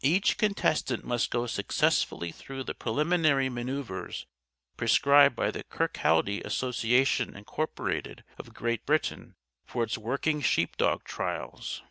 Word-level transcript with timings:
"'_Each 0.00 0.36
contestant 0.36 1.04
must 1.04 1.32
go 1.32 1.48
successfully 1.48 2.30
through 2.30 2.62
the 2.62 2.72
preliminary 2.72 3.48
maneuvers 3.48 4.26
prescribed 4.76 5.34
by 5.34 5.50
the 5.50 5.64
Kirkaldie 5.64 6.40
Association, 6.44 7.32
Inc., 7.32 8.22
of 8.38 8.54
Great 8.54 8.86
Britain, 8.86 9.34
for 9.64 9.82
its 9.82 9.98
Working 9.98 10.40
Sheepdog 10.40 11.02
Trials. 11.02 11.82